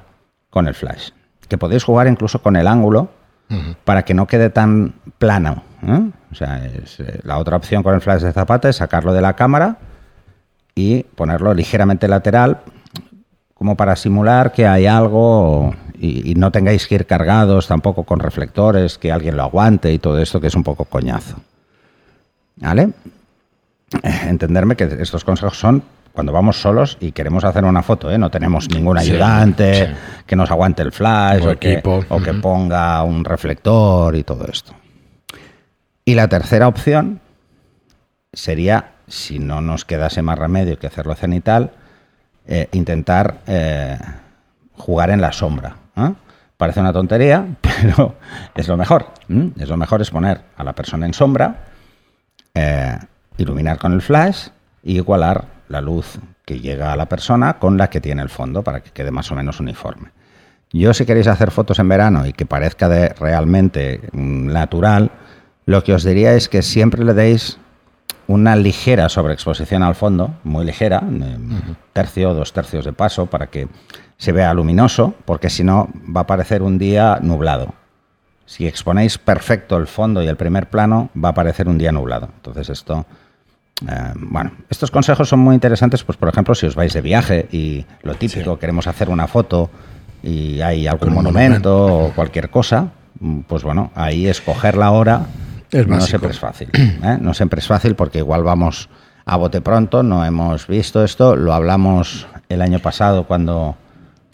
con 0.50 0.66
el 0.66 0.75
flash. 0.75 1.11
Que 1.49 1.56
podéis 1.56 1.85
jugar 1.85 2.09
incluso 2.09 2.42
con 2.42 2.56
el 2.56 2.66
ángulo 2.66 3.11
para 3.85 4.04
que 4.04 4.12
no 4.12 4.26
quede 4.26 4.50
tan 4.50 4.94
plano. 5.18 5.62
O 6.30 6.35
sea, 6.35 6.64
eh, 6.64 7.21
la 7.23 7.38
otra 7.38 7.56
opción 7.56 7.82
con 7.82 7.94
el 7.94 8.00
flash 8.00 8.23
de 8.23 8.32
zapata 8.32 8.68
es 8.68 8.76
sacarlo 8.76 9.12
de 9.12 9.21
la 9.21 9.35
cámara 9.35 9.78
y 10.75 11.02
ponerlo 11.02 11.54
ligeramente 11.54 12.09
lateral, 12.09 12.61
como 13.54 13.76
para 13.76 13.94
simular 13.94 14.52
que 14.52 14.66
hay 14.66 14.87
algo 14.87 15.75
y, 15.99 16.30
y, 16.30 16.35
no 16.35 16.50
tengáis 16.50 16.87
que 16.87 16.94
ir 16.94 17.06
cargados 17.06 17.68
tampoco 17.68 18.04
con 18.04 18.21
reflectores, 18.21 18.97
que 18.97 19.12
alguien 19.12 19.37
lo 19.37 19.42
aguante 19.42 19.92
y 19.92 19.99
todo 19.99 20.18
esto 20.18 20.40
que 20.40 20.47
es 20.47 20.54
un 20.54 20.64
poco 20.64 20.87
coñazo. 20.87 21.37
¿Vale? 22.56 22.90
Entenderme 24.03 24.77
que 24.77 24.85
estos 25.01 25.25
consejos 25.25 25.59
son 25.59 25.83
cuando 26.13 26.33
vamos 26.33 26.61
solos 26.61 26.99
y 27.01 27.13
queremos 27.13 27.45
hacer 27.45 27.65
una 27.65 27.83
foto, 27.83 28.11
¿eh? 28.11 28.19
no 28.19 28.31
tenemos 28.31 28.69
ningún 28.69 28.99
ayudante 28.99 29.95
que 30.27 30.37
nos 30.37 30.51
aguante 30.51 30.83
el 30.83 30.93
flash 30.93 31.43
o, 31.47 31.59
que, 31.59 31.79
ponga 32.41 33.03
un 33.03 33.25
reflector 33.25 34.15
y 34.15 34.23
todo 34.23 34.47
esto. 34.47 34.75
Y 36.05 36.15
la 36.15 36.29
tercera 36.29 36.69
opción 36.69 37.21
sería, 38.33 38.93
si 39.07 39.39
no 39.39 39.61
nos 39.61 39.85
quedase 39.85 40.23
más 40.23 40.39
remedio 40.39 40.79
que 40.79 40.87
hacerlo 40.87 41.15
cenital, 41.15 41.73
eh, 42.47 42.69
intentar 42.73 43.39
eh, 43.47 43.99
jugar 44.75 45.11
en 45.11 45.21
la 45.21 45.33
sombra. 45.33 45.77
¿eh? 45.97 46.13
Parece 46.57 46.81
una 46.81 46.93
tontería, 46.93 47.47
pero 47.61 48.17
es 48.55 48.69
lo 48.69 48.77
mejor. 48.77 49.07
Es 49.59 49.69
lo 49.69 49.77
mejor 49.77 50.03
es 50.03 50.11
poner 50.11 50.43
a 50.57 50.65
la 50.65 50.75
persona 50.75 51.07
en 51.07 51.15
sombra, 51.15 51.57
eh, 52.55 52.99
iluminar 53.39 53.79
con 53.79 53.93
el 53.93 54.03
flash 54.03 54.49
y 54.83 54.97
igualar 54.97 55.47
la 55.69 55.81
luz 55.81 56.19
que 56.45 56.61
llega 56.61 56.93
a 56.93 56.97
la 56.97 57.07
persona 57.07 57.59
con 57.59 57.79
la 57.79 57.89
que 57.89 58.01
tiene 58.01 58.23
el 58.23 58.29
fondo 58.29 58.62
para 58.62 58.83
que 58.83 58.91
quede 58.91 59.11
más 59.11 59.31
o 59.31 59.35
menos 59.35 59.61
uniforme. 59.61 60.11
Yo 60.73 60.95
si 60.95 61.05
queréis 61.05 61.27
hacer 61.27 61.51
fotos 61.51 61.79
en 61.79 61.89
verano 61.89 62.27
y 62.27 62.33
que 62.33 62.47
parezca 62.47 62.89
de 62.89 63.11
realmente 63.11 64.01
mm, 64.12 64.47
natural, 64.47 65.11
lo 65.67 65.85
que 65.85 65.95
os 65.95 66.03
diría 66.03 66.35
es 66.35 66.49
que 66.49 66.62
siempre 66.62 67.05
le 67.05 67.15
deis 67.15 67.59
una 68.27 68.57
ligera 68.57 69.09
sobreexposición 69.09 69.83
al 69.83 69.95
fondo, 69.95 70.35
muy 70.45 70.65
ligera, 70.65 71.01
un 71.01 71.77
tercio 71.93 72.31
o 72.31 72.35
dos 72.35 72.53
tercios 72.53 72.85
de 72.85 72.93
paso, 72.93 73.27
para 73.27 73.49
que 73.49 73.69
se 74.17 74.33
vea 74.33 74.55
luminoso, 74.55 75.15
porque 75.25 75.51
si 75.51 75.65
no 75.65 75.89
va 76.15 76.23
a 76.23 76.27
parecer 76.27 76.62
un 76.62 76.79
día 76.79 77.19
nublado. 77.21 77.75
Si 78.47 78.67
exponéis 78.67 79.19
perfecto 79.19 79.77
el 79.77 79.87
fondo 79.87 80.23
y 80.23 80.29
el 80.29 80.37
primer 80.37 80.69
plano, 80.71 81.11
va 81.23 81.31
a 81.31 81.35
parecer 81.35 81.69
un 81.69 81.79
día 81.79 81.93
nublado. 81.93 82.29
Entonces 82.35 82.71
esto, 82.71 83.07
eh, 83.89 84.12
bueno, 84.17 84.53
estos 84.71 84.91
consejos 84.91 85.29
son 85.29 85.41
muy 85.41 85.55
interesantes, 85.55 86.05
pues 86.05 86.19
por 86.19 86.29
ejemplo, 86.29 86.55
si 86.55 86.67
os 86.67 86.75
vais 86.75 86.93
de 86.93 87.01
viaje 87.01 87.49
y 87.53 87.85
lo 88.03 88.15
típico, 88.15 88.59
queremos 88.59 88.87
hacer 88.87 89.09
una 89.09 89.27
foto 89.27 89.71
y 90.23 90.61
hay 90.61 90.87
algún 90.87 91.12
monumento, 91.12 92.07
o 92.07 92.12
cualquier 92.12 92.51
cosa, 92.51 92.93
pues 93.47 93.62
bueno, 93.62 93.91
ahí 93.95 94.27
escoger 94.27 94.77
la 94.77 94.91
hora 94.93 95.27
no 95.87 96.01
siempre 96.01 96.31
es 96.31 96.39
fácil. 96.39 96.71
¿eh? 96.75 97.19
No 97.21 97.35
siempre 97.35 97.61
es 97.61 97.67
fácil 97.67 97.95
porque 97.95 98.19
igual 98.19 98.43
vamos 98.43 98.89
a 99.25 99.37
bote 99.37 99.61
pronto, 99.61 100.03
no 100.03 100.25
hemos 100.25 100.67
visto 100.67 101.05
esto, 101.05 101.37
lo 101.37 101.53
hablamos 101.53 102.27
el 102.49 102.61
año 102.61 102.81
pasado 102.81 103.25
cuando, 103.25 103.77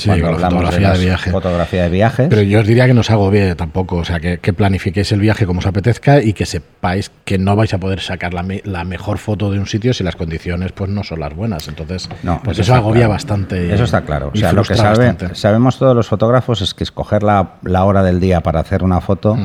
hablamos 0.07 0.71
de, 0.71 0.81
de, 0.81 0.99
viaje. 0.99 1.31
fotografía 1.31 1.83
de 1.85 1.89
viajes. 1.89 2.29
Pero 2.29 2.43
yo 2.43 2.61
os 2.61 2.67
diría 2.67 2.87
que 2.87 2.95
no 2.95 3.01
os 3.01 3.11
hago 3.11 3.31
bien 3.31 3.57
tampoco, 3.57 3.97
o 3.97 4.05
sea, 4.05 4.21
que, 4.21 4.39
planifiquéis 4.53 5.13
el 5.13 5.21
viaje 5.21 5.47
como 5.47 5.59
os 5.61 5.67
apetezca 5.67 6.23
y 6.23 6.33
que 6.33 6.47
sepáis 6.47 7.11
que 7.25 7.39
no 7.39 7.57
vais 7.57 7.75
a 7.75 7.79
poder 7.79 8.01
sacar 8.01 8.35
la, 8.35 8.45
la, 8.65 8.85
mejor 8.85 9.19
foto 9.19 9.51
de 9.51 9.59
un 9.59 9.67
sitio 9.67 9.93
si 9.93 10.05
las 10.05 10.17
condiciones 10.17 10.73
pues 10.73 10.91
no 10.91 11.05
son 11.05 11.21
las 11.21 11.35
buenas. 11.35 11.69
Entonces, 11.69 12.09
no, 12.23 12.41
pues 12.43 12.59
eso, 12.59 12.75
agobia 12.75 13.09
bastante. 13.09 13.73
Eso 13.73 13.85
está 13.85 14.03
claro. 14.03 14.31
O 14.35 14.37
sea, 14.37 14.53
lo 14.53 14.63
que 14.63 14.75
sabemos 14.75 15.79
todos 15.79 15.95
los 15.95 16.09
fotógrafos 16.09 16.63
es 16.63 16.75
que 16.75 16.85
escoger 16.85 17.23
la, 17.23 17.55
la, 17.63 17.85
hora 17.85 18.03
del 18.03 18.21
día 18.21 18.41
para 18.41 18.61
hacer 18.61 18.83
una 18.83 19.01
foto... 19.01 19.37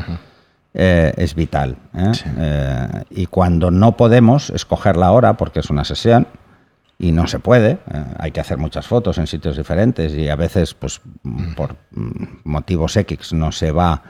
Eh, 0.75 1.13
es 1.17 1.35
vital. 1.35 1.77
¿eh? 1.95 2.11
Eh, 2.35 2.87
y 3.11 3.27
cuando 3.27 3.69
no 3.69 3.95
podemos 3.95 4.49
escoger 4.49 4.97
la 4.97 5.11
hora, 5.11 5.37
porque 5.37 5.59
es 5.59 5.69
una 5.69 5.83
sesión, 5.83 6.25
y 7.03 7.11
no 7.11 7.27
se 7.27 7.39
puede, 7.39 7.79
hay 8.17 8.31
que 8.31 8.39
hacer 8.39 8.57
muchas 8.57 8.87
fotos 8.87 9.17
en 9.17 9.27
sitios 9.27 9.57
diferentes 9.57 10.13
y 10.13 10.29
a 10.29 10.37
veces, 10.37 10.73
pues 10.73 11.01
por 11.53 11.75
motivos 12.45 12.95
X, 12.95 13.33
no 13.33 13.51
se 13.51 13.73
va 13.73 14.03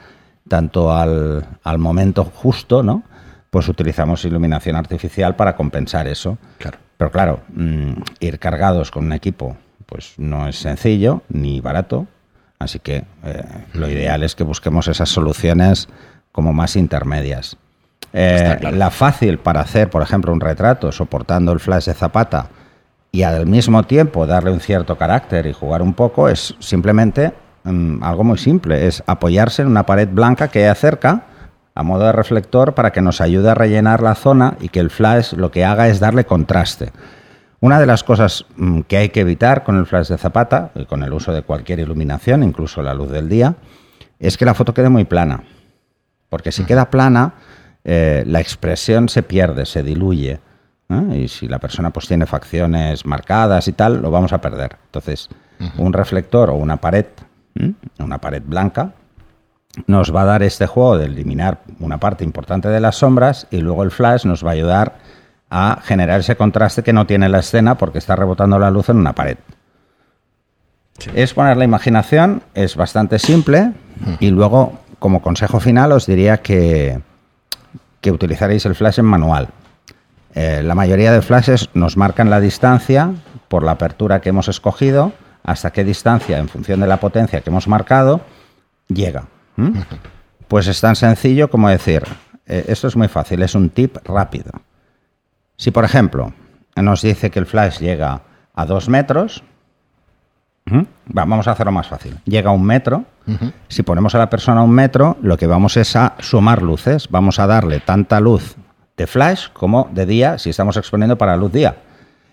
tanto 0.48 0.94
al, 0.94 1.44
al 1.64 1.78
momento 1.78 2.24
justo, 2.24 2.84
¿no? 2.84 3.02
Pues 3.50 3.68
utilizamos 3.68 4.24
iluminación 4.24 4.76
artificial 4.76 5.34
para 5.34 5.56
compensar 5.56 6.06
eso. 6.06 6.38
Claro. 6.58 6.78
Pero 6.96 7.10
claro, 7.10 7.40
mm, 7.52 7.94
ir 8.20 8.38
cargados 8.38 8.92
con 8.92 9.06
un 9.06 9.12
equipo, 9.12 9.56
pues 9.86 10.14
no 10.16 10.46
es 10.46 10.54
sencillo 10.56 11.22
ni 11.28 11.60
barato. 11.60 12.06
Así 12.60 12.78
que 12.78 13.02
lo 13.72 13.88
ideal 13.88 14.22
es 14.22 14.36
que 14.36 14.44
busquemos 14.44 14.86
esas 14.86 15.08
soluciones 15.08 15.88
como 16.30 16.52
más 16.52 16.76
intermedias. 16.76 17.56
Eh, 18.12 18.56
la 18.70 18.90
fácil 18.92 19.38
para 19.38 19.62
hacer, 19.62 19.90
por 19.90 20.02
ejemplo, 20.02 20.32
un 20.32 20.40
retrato 20.40 20.92
soportando 20.92 21.50
el 21.50 21.58
flash 21.58 21.86
de 21.86 21.94
zapata 21.94 22.50
y 23.14 23.22
al 23.22 23.46
mismo 23.46 23.84
tiempo 23.84 24.26
darle 24.26 24.50
un 24.50 24.58
cierto 24.58 24.98
carácter 24.98 25.46
y 25.46 25.52
jugar 25.52 25.82
un 25.82 25.94
poco 25.94 26.28
es 26.28 26.56
simplemente 26.58 27.32
mm, 27.62 28.02
algo 28.02 28.24
muy 28.24 28.38
simple, 28.38 28.88
es 28.88 29.04
apoyarse 29.06 29.62
en 29.62 29.68
una 29.68 29.86
pared 29.86 30.08
blanca 30.10 30.48
que 30.48 30.68
hay 30.68 30.74
cerca 30.74 31.26
a 31.76 31.82
modo 31.84 32.06
de 32.06 32.12
reflector 32.12 32.74
para 32.74 32.90
que 32.90 33.00
nos 33.00 33.20
ayude 33.20 33.50
a 33.50 33.54
rellenar 33.54 34.02
la 34.02 34.16
zona 34.16 34.56
y 34.60 34.68
que 34.68 34.80
el 34.80 34.90
flash 34.90 35.34
lo 35.34 35.52
que 35.52 35.64
haga 35.64 35.86
es 35.86 36.00
darle 36.00 36.24
contraste. 36.24 36.90
Una 37.60 37.78
de 37.78 37.86
las 37.86 38.02
cosas 38.02 38.46
mm, 38.56 38.80
que 38.80 38.96
hay 38.96 39.10
que 39.10 39.20
evitar 39.20 39.62
con 39.62 39.76
el 39.76 39.86
flash 39.86 40.08
de 40.08 40.18
zapata 40.18 40.72
y 40.74 40.84
con 40.84 41.04
el 41.04 41.12
uso 41.12 41.32
de 41.32 41.42
cualquier 41.42 41.78
iluminación, 41.78 42.42
incluso 42.42 42.82
la 42.82 42.94
luz 42.94 43.12
del 43.12 43.28
día, 43.28 43.54
es 44.18 44.36
que 44.36 44.44
la 44.44 44.54
foto 44.54 44.74
quede 44.74 44.88
muy 44.88 45.04
plana 45.04 45.44
porque 46.34 46.50
si 46.50 46.64
queda 46.64 46.90
plana, 46.90 47.34
eh, 47.84 48.24
la 48.26 48.40
expresión 48.40 49.08
se 49.08 49.22
pierde, 49.22 49.66
se 49.66 49.84
diluye. 49.84 50.40
Y 50.88 51.28
si 51.28 51.48
la 51.48 51.58
persona 51.58 51.90
pues 51.90 52.06
tiene 52.06 52.26
facciones 52.26 53.06
marcadas 53.06 53.66
y 53.68 53.72
tal, 53.72 54.00
lo 54.00 54.10
vamos 54.10 54.32
a 54.32 54.40
perder. 54.40 54.76
Entonces, 54.86 55.28
un 55.78 55.92
reflector 55.92 56.50
o 56.50 56.54
una 56.54 56.76
pared, 56.76 57.06
una 57.98 58.18
pared 58.18 58.42
blanca, 58.44 58.92
nos 59.86 60.14
va 60.14 60.22
a 60.22 60.26
dar 60.26 60.42
este 60.42 60.66
juego 60.66 60.98
de 60.98 61.06
eliminar 61.06 61.62
una 61.80 61.98
parte 61.98 62.24
importante 62.24 62.68
de 62.68 62.80
las 62.80 62.96
sombras 62.96 63.46
y 63.50 63.58
luego 63.58 63.82
el 63.82 63.90
flash 63.90 64.24
nos 64.24 64.44
va 64.44 64.50
a 64.50 64.52
ayudar 64.52 64.94
a 65.50 65.80
generar 65.82 66.20
ese 66.20 66.36
contraste 66.36 66.82
que 66.82 66.92
no 66.92 67.06
tiene 67.06 67.28
la 67.28 67.40
escena 67.40 67.76
porque 67.76 67.98
está 67.98 68.14
rebotando 68.16 68.58
la 68.58 68.70
luz 68.70 68.88
en 68.88 68.98
una 68.98 69.14
pared. 69.14 69.38
Es 71.14 71.34
poner 71.34 71.56
la 71.56 71.64
imaginación, 71.64 72.42
es 72.54 72.76
bastante 72.76 73.18
simple 73.18 73.72
y 74.20 74.30
luego 74.30 74.78
como 74.98 75.22
consejo 75.22 75.60
final 75.60 75.92
os 75.92 76.06
diría 76.06 76.38
que, 76.38 77.00
que 78.00 78.12
utilizaréis 78.12 78.64
el 78.66 78.74
flash 78.74 79.00
en 79.00 79.06
manual. 79.06 79.48
Eh, 80.34 80.62
la 80.64 80.74
mayoría 80.74 81.12
de 81.12 81.22
flashes 81.22 81.70
nos 81.74 81.96
marcan 81.96 82.28
la 82.28 82.40
distancia 82.40 83.12
por 83.48 83.62
la 83.62 83.72
apertura 83.72 84.20
que 84.20 84.30
hemos 84.30 84.48
escogido, 84.48 85.12
hasta 85.44 85.72
qué 85.72 85.84
distancia, 85.84 86.38
en 86.38 86.48
función 86.48 86.80
de 86.80 86.88
la 86.88 86.98
potencia 86.98 87.40
que 87.40 87.50
hemos 87.50 87.68
marcado, 87.68 88.20
llega. 88.88 89.24
Pues 90.46 90.66
es 90.68 90.78
tan 90.78 90.94
sencillo 90.94 91.48
como 91.48 91.70
decir, 91.70 92.02
eh, 92.46 92.66
esto 92.68 92.86
es 92.86 92.96
muy 92.96 93.08
fácil, 93.08 93.42
es 93.42 93.54
un 93.54 93.70
tip 93.70 93.96
rápido. 94.04 94.52
Si, 95.56 95.70
por 95.70 95.84
ejemplo, 95.84 96.34
nos 96.76 97.00
dice 97.00 97.30
que 97.30 97.38
el 97.38 97.46
flash 97.46 97.78
llega 97.78 98.20
a 98.54 98.66
dos 98.66 98.90
metros, 98.90 99.42
vamos 101.06 101.48
a 101.48 101.52
hacerlo 101.52 101.72
más 101.72 101.88
fácil. 101.88 102.18
Llega 102.26 102.50
a 102.50 102.52
un 102.52 102.62
metro. 102.62 103.04
Si 103.68 103.82
ponemos 103.82 104.14
a 104.14 104.18
la 104.18 104.28
persona 104.28 104.60
a 104.60 104.64
un 104.64 104.70
metro, 104.70 105.16
lo 105.22 105.38
que 105.38 105.46
vamos 105.46 105.78
es 105.78 105.96
a 105.96 106.14
sumar 106.18 106.62
luces. 106.62 107.08
Vamos 107.10 107.38
a 107.38 107.46
darle 107.46 107.80
tanta 107.80 108.20
luz 108.20 108.54
de 108.96 109.06
flash 109.06 109.48
como 109.52 109.88
de 109.92 110.06
día 110.06 110.38
si 110.38 110.50
estamos 110.50 110.76
exponiendo 110.76 111.18
para 111.18 111.36
luz 111.36 111.52
día. 111.52 111.76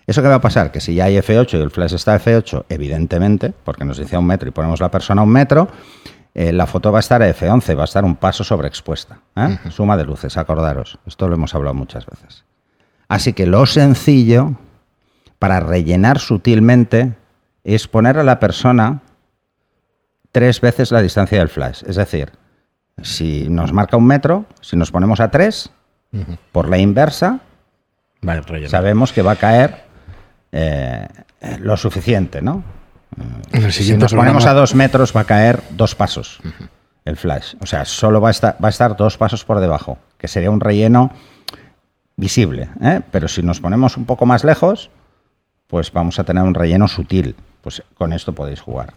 ¿Eso 0.06 0.22
qué 0.22 0.28
va 0.28 0.36
a 0.36 0.40
pasar? 0.40 0.72
Que 0.72 0.80
si 0.80 0.94
ya 0.94 1.04
hay 1.04 1.16
F8 1.16 1.58
y 1.58 1.62
el 1.62 1.70
flash 1.70 1.94
está 1.94 2.18
F8, 2.18 2.64
evidentemente, 2.68 3.54
porque 3.64 3.84
nos 3.84 3.98
dice 3.98 4.16
a 4.16 4.18
un 4.18 4.26
metro 4.26 4.48
y 4.48 4.52
ponemos 4.52 4.80
la 4.80 4.90
persona 4.90 5.22
a 5.22 5.24
un 5.24 5.30
metro, 5.30 5.68
eh, 6.34 6.52
la 6.52 6.66
foto 6.66 6.90
va 6.90 6.98
a 6.98 7.00
estar 7.00 7.22
a 7.22 7.28
F11, 7.28 7.76
va 7.76 7.82
a 7.82 7.84
estar 7.84 8.04
un 8.04 8.16
paso 8.16 8.42
sobreexpuesta. 8.42 9.20
¿eh? 9.36 9.58
Suma 9.70 9.96
de 9.96 10.04
luces, 10.04 10.36
acordaros. 10.36 10.98
Esto 11.06 11.28
lo 11.28 11.34
hemos 11.34 11.54
hablado 11.54 11.74
muchas 11.74 12.06
veces. 12.06 12.44
Así 13.08 13.32
que 13.32 13.46
lo 13.46 13.66
sencillo, 13.66 14.56
para 15.38 15.60
rellenar 15.60 16.18
sutilmente, 16.18 17.14
es 17.62 17.86
poner 17.86 18.18
a 18.18 18.24
la 18.24 18.40
persona 18.40 19.02
tres 20.32 20.60
veces 20.60 20.90
la 20.90 21.02
distancia 21.02 21.38
del 21.38 21.48
flash. 21.48 21.84
Es 21.86 21.96
decir, 21.96 22.32
si 23.02 23.48
nos 23.48 23.72
marca 23.72 23.96
un 23.96 24.06
metro, 24.06 24.46
si 24.60 24.76
nos 24.76 24.90
ponemos 24.90 25.20
a 25.20 25.30
tres, 25.30 25.70
por 26.52 26.68
la 26.68 26.78
inversa, 26.78 27.40
sabemos 28.68 29.12
que 29.12 29.22
va 29.22 29.32
a 29.32 29.36
caer 29.36 29.84
eh, 30.52 31.08
lo 31.60 31.76
suficiente, 31.76 32.42
¿no? 32.42 32.62
si 33.70 33.96
nos 33.96 34.14
ponemos 34.14 34.46
a 34.46 34.54
dos 34.54 34.74
metros, 34.74 35.14
va 35.14 35.22
a 35.22 35.24
caer 35.24 35.62
dos 35.70 35.94
pasos 35.94 36.40
el 37.04 37.16
flash. 37.16 37.54
O 37.60 37.66
sea, 37.66 37.84
solo 37.84 38.20
va 38.20 38.28
a, 38.28 38.30
estar, 38.30 38.56
va 38.62 38.68
a 38.68 38.70
estar 38.70 38.96
dos 38.96 39.18
pasos 39.18 39.44
por 39.44 39.60
debajo, 39.60 39.98
que 40.18 40.28
sería 40.28 40.50
un 40.50 40.60
relleno 40.60 41.10
visible. 42.16 42.68
¿eh? 42.80 43.00
Pero 43.10 43.28
si 43.28 43.42
nos 43.42 43.60
ponemos 43.60 43.96
un 43.96 44.04
poco 44.04 44.26
más 44.26 44.44
lejos, 44.44 44.90
pues 45.66 45.92
vamos 45.92 46.18
a 46.18 46.24
tener 46.24 46.42
un 46.44 46.54
relleno 46.54 46.88
sutil 46.88 47.34
pues 47.62 47.82
con 47.94 48.12
esto 48.12 48.32
podéis 48.32 48.60
jugar. 48.60 48.92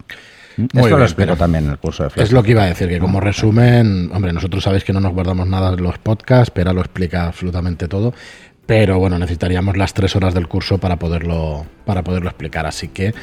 Esto 0.56 0.96
lo 0.96 1.04
explico 1.04 1.36
también 1.36 1.64
en 1.64 1.70
el 1.72 1.78
curso 1.78 2.04
de 2.04 2.10
Flash. 2.10 2.24
Es 2.24 2.32
lo 2.32 2.42
que 2.42 2.52
iba 2.52 2.62
a 2.62 2.66
decir, 2.66 2.88
que 2.88 2.98
como 2.98 3.20
resumen, 3.20 4.10
hombre, 4.12 4.32
nosotros 4.32 4.64
sabéis 4.64 4.84
que 4.84 4.92
no 4.92 5.00
nos 5.00 5.12
guardamos 5.12 5.46
nada 5.46 5.72
en 5.72 5.82
los 5.82 5.98
podcasts, 5.98 6.50
pero 6.54 6.72
lo 6.72 6.80
explica 6.80 7.26
absolutamente 7.26 7.88
todo. 7.88 8.14
Pero 8.66 8.98
bueno, 8.98 9.16
necesitaríamos 9.18 9.76
las 9.76 9.94
tres 9.94 10.16
horas 10.16 10.34
del 10.34 10.48
curso 10.48 10.78
para 10.78 10.96
poderlo, 10.96 11.64
para 11.84 12.02
poderlo 12.02 12.28
explicar. 12.28 12.66
Así 12.66 12.88
que 12.88 13.14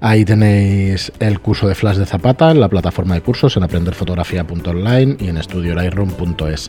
ahí 0.00 0.24
tenéis 0.24 1.10
el 1.18 1.40
curso 1.40 1.66
de 1.66 1.74
Flash 1.74 1.96
de 1.96 2.06
Zapata 2.06 2.52
en 2.52 2.60
la 2.60 2.68
plataforma 2.68 3.16
de 3.16 3.20
cursos 3.20 3.56
en 3.56 3.64
aprenderfotografía.online 3.64 5.16
y 5.18 5.28
en 5.28 5.38
estudiolightroom.es. 5.38 6.68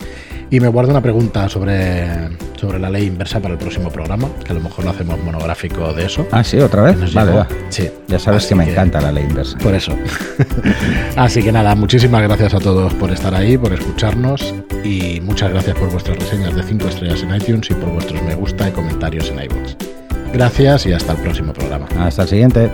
Y 0.49 0.59
me 0.59 0.67
guardo 0.67 0.89
una 0.89 1.01
pregunta 1.01 1.47
sobre, 1.47 2.07
sobre 2.55 2.79
la 2.79 2.89
ley 2.89 3.05
inversa 3.05 3.39
para 3.39 3.53
el 3.53 3.59
próximo 3.59 3.91
programa, 3.91 4.27
que 4.43 4.51
a 4.51 4.55
lo 4.55 4.61
mejor 4.61 4.85
lo 4.85 4.91
hacemos 4.91 5.19
monográfico 5.23 5.93
de 5.93 6.05
eso. 6.07 6.27
Ah, 6.31 6.43
sí, 6.43 6.57
otra 6.59 6.81
vez. 6.81 7.13
Vale, 7.13 7.45
Sí. 7.69 7.87
Ya 8.07 8.17
sabes 8.17 8.47
que 8.47 8.55
me 8.55 8.69
encanta 8.69 8.99
la 8.99 9.11
ley 9.11 9.25
inversa. 9.25 9.57
Por 9.59 9.75
eso. 9.75 9.95
Así 11.15 11.43
que 11.43 11.51
nada, 11.51 11.75
muchísimas 11.75 12.23
gracias 12.23 12.55
a 12.55 12.59
todos 12.59 12.93
por 12.95 13.11
estar 13.11 13.33
ahí, 13.35 13.57
por 13.57 13.73
escucharnos 13.73 14.53
y 14.83 15.21
muchas 15.21 15.51
gracias 15.51 15.77
por 15.77 15.89
vuestras 15.91 16.17
reseñas 16.17 16.55
de 16.55 16.63
5 16.63 16.87
estrellas 16.87 17.23
en 17.23 17.35
iTunes 17.35 17.69
y 17.69 17.73
por 17.73 17.89
vuestros 17.91 18.21
me 18.23 18.35
gusta 18.35 18.69
y 18.69 18.71
comentarios 18.71 19.29
en 19.29 19.43
iVoox. 19.43 19.75
Gracias 20.33 20.85
y 20.85 20.93
hasta 20.93 21.13
el 21.13 21.19
próximo 21.19 21.53
programa. 21.53 21.87
Hasta 21.99 22.23
el 22.23 22.27
siguiente. 22.27 22.71